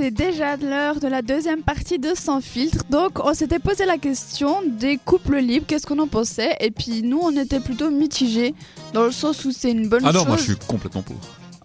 c'est 0.00 0.10
déjà 0.10 0.56
l'heure 0.56 0.98
de 0.98 1.08
la 1.08 1.20
deuxième 1.20 1.62
partie 1.62 1.98
de 1.98 2.12
Sans 2.14 2.40
filtre. 2.40 2.84
Donc, 2.88 3.18
on 3.22 3.34
s'était 3.34 3.58
posé 3.58 3.84
la 3.84 3.98
question 3.98 4.62
des 4.66 4.96
couples 4.96 5.36
libres, 5.38 5.66
qu'est-ce 5.68 5.86
qu'on 5.86 5.98
en 5.98 6.06
pensait? 6.06 6.56
Et 6.60 6.70
puis, 6.70 7.02
nous, 7.02 7.20
on 7.22 7.36
était 7.36 7.60
plutôt 7.60 7.90
mitigés, 7.90 8.54
dans 8.94 9.04
le 9.04 9.12
sens 9.12 9.44
où 9.44 9.52
c'est 9.52 9.70
une 9.70 9.88
bonne 9.88 10.00
Ah 10.04 10.12
chose. 10.12 10.22
non, 10.22 10.26
moi 10.28 10.36
je 10.38 10.42
suis 10.44 10.56
complètement 10.56 11.02
pour. 11.02 11.16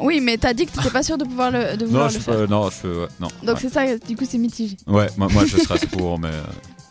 Oui, 0.01 0.19
mais 0.19 0.37
t'as 0.37 0.53
dit 0.53 0.65
que 0.65 0.71
t'étais 0.73 0.89
pas 0.89 1.03
sûr 1.03 1.17
de 1.17 1.23
pouvoir 1.23 1.51
le, 1.51 1.77
de 1.77 1.85
vouloir 1.85 2.03
Non, 2.05 2.09
je 2.09 2.15
le 2.15 2.21
suis 2.21 2.31
faire. 2.31 2.39
pas- 2.41 2.47
non, 2.47 2.65
je 2.65 2.75
fais- 2.75 2.87
ouais, 2.89 3.07
non. 3.21 3.27
Donc, 3.43 3.55
ouais. 3.55 3.61
c'est 3.61 3.69
ça, 3.69 3.97
du 3.97 4.17
coup, 4.17 4.25
c'est 4.29 4.37
mitigé. 4.37 4.75
Ouais, 4.87 5.07
moi, 5.17 5.29
moi, 5.31 5.45
je 5.45 5.55
serais 5.57 5.79
pour, 5.91 6.19
mais. 6.19 6.27
euh, 6.27 6.43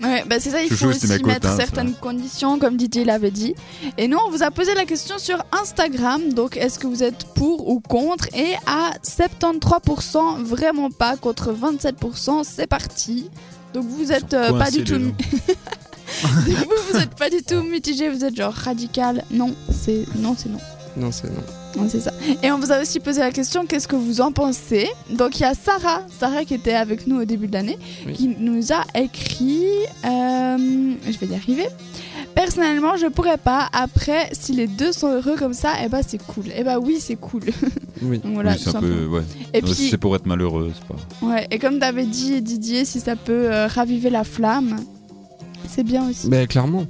Ouais, 0.04 0.24
bah 0.26 0.36
c'est 0.38 0.50
ça, 0.50 0.62
il 0.62 0.68
Je 0.68 0.74
faut 0.74 0.86
aussi 0.86 1.06
mettre 1.24 1.48
ça. 1.48 1.56
certaines 1.56 1.94
conditions, 1.94 2.58
comme 2.58 2.78
DJ 2.78 3.04
l'avait 3.06 3.30
dit. 3.30 3.54
Et 3.96 4.06
nous, 4.08 4.18
on 4.26 4.30
vous 4.30 4.42
a 4.42 4.50
posé 4.50 4.74
la 4.74 4.84
question 4.84 5.18
sur 5.18 5.42
Instagram. 5.52 6.32
Donc, 6.32 6.56
est-ce 6.56 6.78
que 6.78 6.86
vous 6.86 7.02
êtes 7.02 7.24
pour 7.34 7.68
ou 7.68 7.80
contre? 7.80 8.26
Et 8.34 8.54
à 8.66 8.90
73%, 9.02 10.42
vraiment 10.42 10.90
pas, 10.90 11.16
contre 11.16 11.52
27%, 11.54 12.44
c'est 12.44 12.66
parti. 12.66 13.30
Donc, 13.72 13.84
vous 13.86 14.12
êtes 14.12 14.34
euh, 14.34 14.56
pas 14.58 14.70
du 14.70 14.84
tout. 14.84 14.94
vous, 16.22 16.64
vous 16.92 16.98
êtes 16.98 17.14
pas 17.16 17.30
du 17.30 17.42
tout 17.42 17.62
mitigé, 17.62 18.08
vous 18.08 18.24
êtes 18.24 18.36
genre 18.36 18.52
radical. 18.52 19.24
Non, 19.30 19.54
c'est 19.70 20.04
non, 20.16 20.34
c'est 20.38 20.48
non. 20.50 20.58
Non, 20.96 21.10
c'est 21.10 21.28
non. 21.28 21.82
Ouais, 21.82 21.88
c'est 21.88 22.00
ça. 22.00 22.12
Et 22.42 22.52
on 22.52 22.58
vous 22.58 22.70
a 22.70 22.80
aussi 22.80 23.00
posé 23.00 23.20
la 23.20 23.32
question 23.32 23.66
qu'est-ce 23.66 23.88
que 23.88 23.96
vous 23.96 24.20
en 24.20 24.30
pensez? 24.30 24.88
Donc 25.10 25.38
il 25.40 25.42
y 25.42 25.46
a 25.46 25.54
Sarah, 25.54 26.02
Sarah 26.20 26.44
qui 26.44 26.54
était 26.54 26.74
avec 26.74 27.06
nous 27.08 27.20
au 27.20 27.24
début 27.24 27.48
de 27.48 27.52
l'année, 27.52 27.78
Oui. 28.06 28.12
qui 28.12 28.28
nous 28.38 28.72
a 28.72 28.84
écrit. 28.98 29.64
euh, 30.04 30.92
je 31.10 31.18
vais 31.18 31.26
y 31.26 31.34
arriver. 31.34 31.66
Personnellement, 32.34 32.96
je 32.96 33.06
pourrais 33.06 33.36
pas. 33.38 33.68
Après, 33.72 34.28
si 34.32 34.52
les 34.52 34.66
deux 34.66 34.92
sont 34.92 35.08
heureux 35.08 35.36
comme 35.36 35.52
ça, 35.54 35.72
eh 35.84 35.88
ben 35.88 36.00
c'est 36.06 36.22
cool. 36.24 36.44
Eh 36.56 36.62
ben 36.64 36.78
oui, 36.78 36.98
c'est 37.00 37.16
cool. 37.16 37.42
Oui. 38.02 38.20
Voilà, 38.24 38.52
oui, 38.52 38.56
c'est 38.60 38.70
un 38.70 38.80
peu. 38.80 38.88
simplement. 38.88 39.12
Ouais. 39.16 39.22
Et 39.54 39.60
Non, 39.62 39.68
si 39.68 39.74
puis, 39.74 39.88
c'est 39.90 39.98
pour 39.98 40.14
être 40.16 40.26
malheureux, 40.26 40.72
pas. 40.88 41.26
ouais, 41.26 41.46
et 41.50 41.58
comme 41.60 41.78
t'avais 41.78 42.04
dit 42.04 42.42
Didier, 42.42 42.84
si 42.84 42.98
ça 43.00 43.14
peut 43.16 43.52
euh, 43.52 43.66
raviver 43.68 44.10
la 44.10 44.24
flamme, 44.24 44.76
c'est 45.68 45.84
bien 45.84 46.08
aussi. 46.10 46.28
Ben, 46.28 46.46
clairement, 46.48 46.86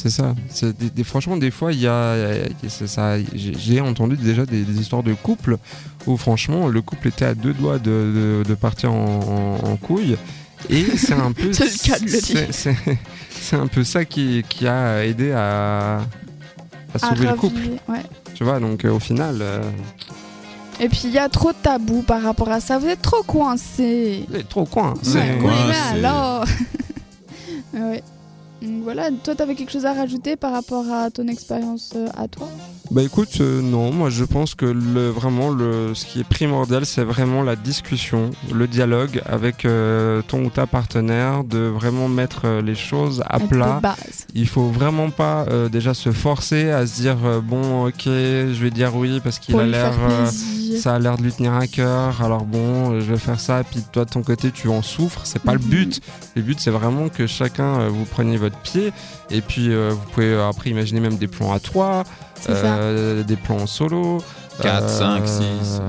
c'est 0.00 0.10
ça. 0.10 0.34
C'est 0.48 0.76
des, 0.78 0.90
des- 0.90 1.04
franchement, 1.04 1.36
des 1.36 1.50
fois, 1.50 1.72
il 1.72 1.80
y 1.80 1.86
a, 1.88 2.14
il 2.16 2.42
y 2.64 2.66
a- 2.66 2.68
c'est 2.70 2.86
ça. 2.86 3.16
J'ai 3.34 3.80
entendu 3.80 4.16
déjà 4.16 4.46
des, 4.46 4.62
des 4.62 4.80
histoires 4.80 5.02
de 5.02 5.12
couples 5.14 5.56
où, 6.06 6.16
franchement, 6.16 6.68
le 6.68 6.80
couple 6.82 7.08
était 7.08 7.24
à 7.24 7.34
deux 7.34 7.52
doigts 7.52 7.78
de, 7.78 8.42
de- 8.44 8.48
de 8.48 8.54
partir 8.54 8.92
en, 8.92 9.58
en- 9.64 9.68
en 9.72 9.76
couille. 9.76 10.16
Et 10.70 10.84
c'est 10.96 11.14
un 11.14 11.32
peu. 11.32 11.52
C'est 11.58 11.64
le 11.64 11.88
cas 11.90 11.98
de 11.98 12.04
le 12.04 12.20
dire. 12.20 12.46
c'est- 13.40 13.56
un 13.56 13.66
peu 13.66 13.82
ça 13.84 14.04
qui, 14.04 14.44
qui 14.48 14.66
a 14.66 15.04
aidé 15.06 15.32
à, 15.32 15.98
à 15.98 16.00
À 16.94 16.98
sauver 16.98 17.26
le 17.28 17.34
couple. 17.34 17.60
ouais. 17.88 18.02
Tu 18.34 18.44
vois, 18.44 18.60
donc 18.60 18.84
euh, 18.84 18.90
au 18.92 18.98
final, 19.00 19.38
euh, 19.40 19.62
Et 20.80 20.88
puis 20.88 21.02
il 21.04 21.10
y 21.12 21.18
a 21.18 21.28
trop 21.28 21.50
de 21.52 21.56
tabous 21.62 22.02
par 22.02 22.22
rapport 22.22 22.50
à 22.50 22.60
ça. 22.60 22.78
Vous 22.78 22.86
êtes 22.86 23.02
trop 23.02 23.22
coincés. 23.24 24.26
vous 24.28 24.36
êtes 24.36 24.48
trop 24.48 24.64
coin. 24.64 24.94
Ouais, 25.14 25.38
mais 25.42 25.98
alors 26.06 26.44
ouais. 27.74 28.02
Donc 28.62 28.82
voilà, 28.82 29.10
toi 29.22 29.34
t'avais 29.34 29.54
quelque 29.54 29.70
chose 29.70 29.86
à 29.86 29.92
rajouter 29.92 30.36
par 30.36 30.52
rapport 30.52 30.90
à 30.90 31.10
ton 31.10 31.28
expérience 31.28 31.92
euh, 31.94 32.08
à 32.16 32.26
toi? 32.28 32.48
Bah 32.90 33.02
écoute, 33.02 33.36
euh, 33.42 33.60
non, 33.60 33.92
moi 33.92 34.08
je 34.08 34.24
pense 34.24 34.54
que 34.54 34.64
le, 34.64 35.10
vraiment 35.10 35.50
le, 35.50 35.94
ce 35.94 36.06
qui 36.06 36.20
est 36.20 36.24
primordial, 36.28 36.86
c'est 36.86 37.04
vraiment 37.04 37.42
la 37.42 37.54
discussion, 37.54 38.30
le 38.50 38.66
dialogue 38.66 39.20
avec 39.26 39.66
euh, 39.66 40.22
ton 40.26 40.44
ou 40.44 40.48
ta 40.50 40.66
partenaire, 40.66 41.44
de 41.44 41.58
vraiment 41.58 42.08
mettre 42.08 42.42
euh, 42.46 42.62
les 42.62 42.74
choses 42.74 43.22
à 43.28 43.40
plat. 43.40 43.78
Il 44.34 44.48
faut 44.48 44.68
vraiment 44.70 45.10
pas 45.10 45.44
euh, 45.50 45.68
déjà 45.68 45.92
se 45.92 46.12
forcer 46.12 46.70
à 46.70 46.86
se 46.86 46.94
dire 47.02 47.18
euh, 47.26 47.40
bon 47.42 47.88
ok, 47.88 48.04
je 48.06 48.58
vais 48.62 48.70
dire 48.70 48.96
oui 48.96 49.20
parce 49.22 49.38
qu'il 49.38 49.54
a 49.60 49.66
l'air, 49.66 49.92
euh, 50.08 50.30
ça 50.80 50.94
a 50.94 50.98
l'air 50.98 51.18
de 51.18 51.22
lui 51.24 51.32
tenir 51.32 51.52
à 51.52 51.66
cœur. 51.66 52.22
Alors 52.22 52.44
bon, 52.44 53.00
je 53.00 53.04
vais 53.12 53.18
faire 53.18 53.38
ça, 53.38 53.62
puis 53.70 53.82
toi 53.92 54.06
de 54.06 54.10
ton 54.10 54.22
côté 54.22 54.50
tu 54.50 54.68
en 54.68 54.80
souffres. 54.80 55.20
C'est 55.24 55.42
pas 55.42 55.52
Mhm. 55.52 55.58
le 55.60 55.66
but. 55.68 56.00
Le 56.36 56.40
but 56.42 56.58
c'est 56.58 56.70
vraiment 56.70 57.10
que 57.10 57.26
chacun 57.26 57.86
vous 57.88 58.06
preniez 58.06 58.38
votre 58.38 58.56
pied 58.60 58.92
et 59.30 59.42
puis 59.42 59.70
euh, 59.74 59.90
vous 59.92 60.10
pouvez 60.14 60.40
après 60.40 60.70
imaginer 60.70 61.00
même 61.00 61.16
des 61.18 61.28
plans 61.28 61.52
à 61.52 61.60
trois. 61.60 62.04
Euh, 62.48 63.22
des 63.22 63.36
plans 63.36 63.56
en 63.62 63.66
solo. 63.66 64.18
4, 64.60 64.88
5, 64.90 65.28
6. 65.28 65.42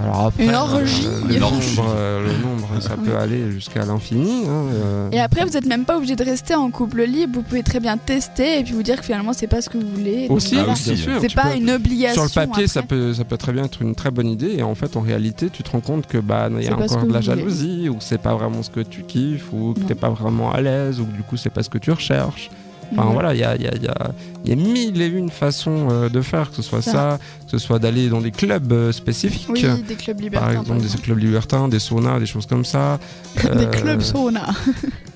Alors 0.04 0.28
après, 0.28 0.44
Une 0.46 0.54
orgie. 0.54 1.08
euh, 1.08 1.22
le, 1.28 1.34
Une 1.34 1.40
nombre, 1.40 1.56
orgie. 1.56 1.80
euh, 1.88 2.28
le 2.28 2.34
nombre, 2.48 2.68
ça 2.82 2.96
peut 3.04 3.18
aller 3.18 3.50
jusqu'à 3.52 3.84
l'infini. 3.84 4.44
hein, 4.46 4.52
euh. 4.76 5.10
Et 5.12 5.20
après, 5.20 5.44
vous 5.44 5.58
êtes 5.58 5.66
même 5.66 5.86
pas 5.86 5.98
obligé 5.98 6.16
de 6.16 6.24
rester 6.24 6.54
en 6.54 6.70
couple 6.70 7.02
libre. 7.02 7.34
Vous 7.40 7.42
pouvez 7.42 7.64
très 7.64 7.80
bien 7.80 7.98
tester 7.98 8.60
et 8.60 8.64
puis 8.64 8.74
vous 8.74 8.84
dire 8.84 8.98
que 9.00 9.06
finalement 9.06 9.34
c'est 9.34 9.48
pas 9.48 9.64
ce 9.64 9.72
que 9.72 9.80
vous 9.80 9.88
voulez. 9.96 10.28
Aussi, 10.30 10.54
voilà. 10.54 10.74
aussi. 10.74 10.96
C'est 11.20 11.34
pas 11.34 11.50
peux- 11.50 11.58
une 11.58 11.72
obligation. 11.72 12.28
Sur 12.28 12.42
le 12.44 12.48
papier, 12.48 12.68
ça 12.68 12.84
peut, 12.84 13.12
ça 13.16 13.24
peut 13.24 13.38
très 13.38 13.54
bien 13.54 13.64
être 13.64 13.82
une 13.82 13.96
très 13.96 14.12
bonne 14.12 14.28
idée, 14.28 14.58
et 14.60 14.62
en 14.62 14.76
fait, 14.76 14.96
en 14.98 15.02
réalité, 15.02 15.50
tu 15.50 15.64
te 15.64 15.72
rends 15.72 15.80
compte 15.82 16.06
que 16.06 16.20
bah, 16.20 16.48
il 16.52 16.64
y 16.64 16.68
a 16.68 16.74
encore 16.76 16.86
de 17.08 17.12
la 17.12 17.22
voulez. 17.22 17.22
jalousie, 17.24 17.90
ou 17.90 17.96
que 17.96 18.04
c'est 18.04 18.22
pas 18.22 18.36
vraiment 18.36 18.62
ce 18.62 18.70
que 18.70 18.82
tu 18.82 19.02
kiffes, 19.02 19.52
ou 19.52 19.74
que 19.74 19.80
t'es 19.80 19.96
pas 19.96 20.10
vraiment 20.10 20.52
à 20.52 20.62
l'aise, 20.62 21.00
ou 21.00 21.06
que 21.06 21.12
du 21.18 21.24
coup, 21.24 21.38
c'est 21.38 21.50
pas 21.50 21.64
ce 21.64 21.70
que 21.72 21.80
tu 21.80 21.90
recherches. 21.92 22.52
Enfin 22.92 23.10
voilà, 23.14 23.34
il 23.34 23.40
y 23.40 23.44
a, 23.44 23.56
y, 23.56 23.68
a, 23.68 23.76
y, 23.76 23.88
a, 23.88 24.12
y 24.46 24.52
a 24.52 24.56
mille 24.56 25.02
et 25.02 25.08
une 25.08 25.30
façons 25.30 25.88
euh, 25.92 26.10
de 26.10 26.22
faire, 26.22 26.50
que 26.50 26.56
ce 26.56 26.62
soit 26.62 26.82
Ça. 26.82 26.92
ça, 26.92 27.20
que 27.46 27.52
ce 27.52 27.58
soit 27.60 27.78
d'aller 27.80 28.10
dans 28.10 28.22
des 28.22 28.32
clubs 28.32 28.72
euh, 28.72 28.92
spécifiques. 28.92 29.48
Oui, 29.50 29.64
des 29.88 29.96
clubs 29.96 30.20
libertins. 30.20 30.46
Par 30.54 30.62
exemple, 30.62 30.82
des 30.82 30.98
clubs 31.02 31.18
libertins, 31.20 31.68
des 31.68 31.80
saunas, 31.80 32.20
des 32.20 32.26
choses 32.26 32.46
comme 32.48 32.66
ça. 32.66 33.00
des 33.36 33.48
Euh, 33.50 33.66
clubs 33.68 34.02
sauna. 34.02 34.48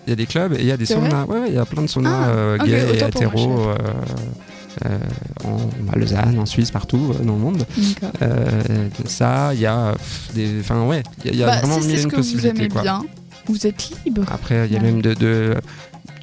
Il 0.05 0.09
y 0.09 0.13
a 0.13 0.15
des 0.15 0.25
clubs 0.25 0.53
et 0.53 0.59
il 0.59 0.65
y 0.67 0.71
a 0.71 0.77
des 0.77 0.85
saunas. 0.85 1.25
Ouais, 1.25 1.47
il 1.47 1.53
y 1.53 1.57
a 1.57 1.65
plein 1.65 1.81
de 1.81 1.87
saunas 1.87 2.11
Ah, 2.25 2.29
euh, 2.29 2.57
gays 2.59 2.95
et 2.95 2.99
moi, 2.99 3.07
hétéros 3.07 3.59
euh, 3.69 3.75
euh, 4.85 4.97
en 5.45 5.91
à 5.93 5.97
Lausanne, 5.97 6.37
en 6.39 6.45
Suisse, 6.45 6.71
partout 6.71 7.13
euh, 7.19 7.23
dans 7.23 7.33
le 7.33 7.39
monde. 7.39 7.65
Euh, 8.21 8.89
ça, 9.05 9.51
il 9.53 9.61
y 9.61 9.65
a 9.65 9.93
des. 10.33 10.59
Enfin, 10.59 10.83
ouais, 10.85 11.03
il 11.23 11.27
y 11.27 11.29
a, 11.29 11.33
il 11.33 11.39
y 11.39 11.43
a 11.43 11.45
Bah, 11.47 11.57
vraiment 11.59 11.79
si 11.81 11.87
mille 11.87 12.03
que 12.03 12.09
vous 12.09 12.15
possibilités. 12.17 12.49
aimez 12.49 12.67
Quoi. 12.69 12.81
bien, 12.81 13.01
vous 13.47 13.65
êtes 13.67 13.91
libre. 14.05 14.23
Après, 14.31 14.67
il 14.67 14.73
y 14.73 14.75
a 14.75 14.79
Ouais. 14.79 14.85
même 14.85 15.01
de. 15.01 15.13
de- 15.13 15.55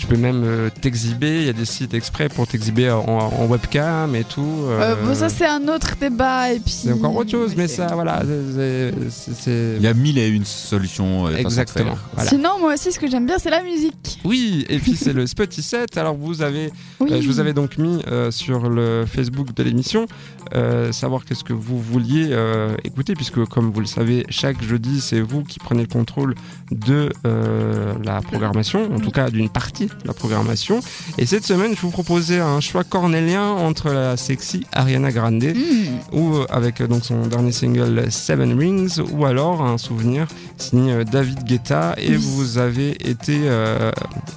tu 0.01 0.07
peux 0.07 0.17
même 0.17 0.43
euh, 0.47 0.71
t'exhiber, 0.81 1.41
il 1.41 1.47
y 1.47 1.49
a 1.51 1.53
des 1.53 1.67
sites 1.67 1.93
exprès 1.93 2.31
pour 2.31 2.47
t'exhiber 2.47 2.91
en, 2.91 3.05
en 3.07 3.47
webcam 3.47 4.15
et 4.17 4.25
tout. 4.25 4.41
Euh, 4.65 4.81
euh, 4.81 4.95
bon, 5.05 5.15
ça 5.15 5.29
c'est 5.29 5.45
un 5.47 5.69
autre 5.69 5.91
débat 6.01 6.53
et 6.55 6.59
puis. 6.59 6.73
c'est 6.73 6.93
encore 6.93 7.15
autre 7.17 7.31
chose, 7.31 7.53
mais 7.55 7.69
ça, 7.69 7.89
voilà, 7.93 8.23
c'est- 8.25 8.93
c'est- 9.11 9.33
c'est. 9.39 9.75
Il 9.77 9.83
y 9.83 9.87
a 9.87 9.93
mille 9.93 10.17
et 10.17 10.29
une 10.29 10.47
solutions. 10.47 11.29
Exactement. 11.29 11.91
faire. 11.91 12.05
Voilà. 12.15 12.31
Sinon, 12.31 12.59
moi 12.59 12.73
aussi, 12.73 12.93
ce 12.93 12.99
que 12.99 13.11
j'aime 13.11 13.27
bien, 13.27 13.37
c'est 13.39 13.51
la 13.51 13.63
musique. 13.63 14.21
Oui, 14.25 14.65
et 14.71 14.79
puis 14.79 14.97
c'est 14.97 15.13
le 15.13 15.27
Spotty 15.27 15.63
set. 15.63 15.99
Alors 15.99 16.15
vous 16.15 16.41
avez 16.41 16.71
Oui. 16.99 17.13
Euh, 17.13 17.21
je 17.21 17.27
vous 17.27 17.39
avais 17.39 17.53
donc 17.53 17.77
mis 17.77 18.01
euh, 18.09 18.31
sur 18.31 18.71
le 18.71 19.05
Facebook 19.07 19.53
de 19.55 19.63
l'émission 19.63 20.07
euh, 20.55 20.93
savoir 20.93 21.27
qu'est-ce 21.27 21.45
que 21.45 21.53
vous 21.53 21.79
vouliez 21.79 22.29
euh, 22.31 22.75
écouter, 22.85 23.13
puisque 23.15 23.45
comme 23.45 23.71
vous 23.71 23.81
le 23.81 23.87
savez, 23.87 24.25
chaque 24.31 24.63
jeudi, 24.63 25.03
c'est 25.03 25.21
vous 25.21 25.45
qui 25.45 25.59
prenez 25.59 25.83
le 25.83 25.89
contrôle 25.89 26.35
de 26.71 27.11
euh, 27.27 27.93
la 28.03 28.23
programmation, 28.23 28.91
en 28.95 28.99
tout 28.99 29.11
cas 29.11 29.29
d'une 29.29 29.51
partie 29.51 29.90
la 30.05 30.13
programmation. 30.15 30.81
Et 31.19 31.27
cette 31.27 31.45
semaine, 31.45 31.75
je 31.77 31.81
vous 31.83 31.91
proposais 31.91 32.41
un 32.41 32.61
choix 32.61 32.85
cornélien 32.85 33.49
entre 33.51 33.91
la 33.91 34.17
sexy 34.17 34.67
Ariana 34.73 35.11
Grande 35.13 35.41
Hmm. 35.41 36.17
ou 36.17 36.35
euh, 36.37 36.47
avec 36.51 36.81
euh, 36.81 36.87
donc 36.87 37.05
son 37.05 37.27
dernier 37.27 37.53
single 37.53 38.11
Seven 38.11 38.59
Rings 38.59 38.99
ou 39.13 39.25
alors 39.25 39.63
un 39.63 39.79
souvenir 39.79 40.27
signé 40.59 40.93
euh, 40.93 41.05
David 41.05 41.45
Guetta 41.45 41.95
et 41.97 42.15
vous 42.17 42.59
avez 42.59 42.91
été 43.09 43.39
euh, 43.45 43.91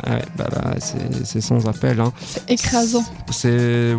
ouais, 0.07 0.21
bah 0.37 0.47
là, 0.51 0.75
c'est 1.25 1.41
sans 1.41 1.67
appel 1.67 1.99
hein. 1.99 2.13
C'est 2.25 2.49
écrasant. 2.51 3.03
c'est 3.31 3.95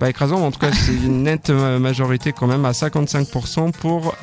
pas 0.00 0.08
écrasant 0.10 0.38
mais 0.38 0.46
en 0.46 0.50
tout 0.50 0.58
cas 0.58 0.72
c'est 0.72 0.92
une 0.92 1.22
nette 1.24 1.50
ma- 1.50 1.78
majorité 1.78 2.32
quand 2.32 2.46
même 2.48 2.64
à 2.64 2.72
55% 2.72 3.72
pour 3.72 4.14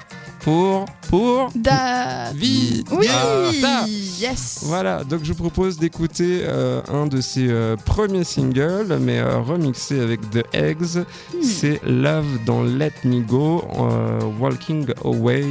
pour 0.42 0.86
pour 1.10 1.50
David. 1.56 2.88
Oui. 2.92 3.08
Ah. 3.10 3.86
Yes. 4.20 4.64
voilà, 4.64 5.04
donc 5.04 5.22
je 5.24 5.34
vous 5.34 5.36
propose 5.36 5.78
d'écouter 5.78 6.42
euh, 6.44 6.82
un 6.88 7.06
de 7.06 7.20
ses 7.22 7.48
euh, 7.50 7.76
premiers 7.76 8.24
singles, 8.24 8.98
mais 9.02 9.20
euh, 9.20 9.40
remixé 9.40 10.00
avec 10.00 10.22
The 10.30 10.44
Eggs. 10.54 10.98
Hmm. 10.98 11.42
C'est 11.42 11.82
Love 11.86 12.26
dans 12.46 12.64
Let 12.64 12.94
Me 13.04 13.22
Go, 13.22 13.64
Walking 14.40 14.88
Away. 15.04 15.46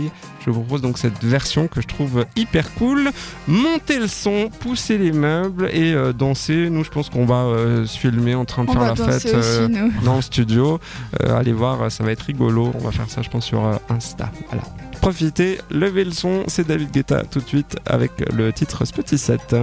Je 0.44 0.50
vous 0.50 0.60
propose 0.60 0.82
donc 0.82 0.98
cette 0.98 1.22
version 1.22 1.68
que 1.68 1.80
je 1.80 1.86
trouve 1.86 2.24
hyper 2.36 2.72
cool. 2.74 3.10
Montez 3.48 3.98
le 3.98 4.06
son, 4.06 4.50
poussez 4.60 4.98
les 4.98 5.12
meubles 5.12 5.70
et 5.72 5.94
danser. 6.12 6.68
Nous, 6.70 6.84
je 6.84 6.90
pense 6.90 7.08
qu'on 7.08 7.24
va 7.24 7.86
se 7.86 7.98
filmer 7.98 8.34
en 8.34 8.44
train 8.44 8.64
de 8.64 8.70
On 8.70 8.72
faire 8.72 8.82
la 8.82 8.94
fête 8.94 9.34
aussi, 9.34 9.72
dans 10.04 10.16
le 10.16 10.22
studio. 10.22 10.80
Allez 11.20 11.52
voir, 11.52 11.90
ça 11.90 12.04
va 12.04 12.12
être 12.12 12.22
rigolo. 12.22 12.72
On 12.74 12.84
va 12.84 12.92
faire 12.92 13.08
ça, 13.08 13.22
je 13.22 13.30
pense, 13.30 13.46
sur 13.46 13.62
Insta. 13.88 14.30
Voilà. 14.48 14.64
Profitez, 15.00 15.58
levez 15.70 16.04
le 16.04 16.12
son. 16.12 16.44
C'est 16.46 16.66
David 16.66 16.90
Guetta 16.90 17.22
tout 17.24 17.40
de 17.40 17.46
suite 17.46 17.76
avec 17.86 18.12
le 18.32 18.52
titre 18.52 18.84
Spotty 18.84 19.18
7. 19.18 19.54